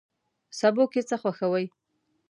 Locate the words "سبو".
0.59-0.83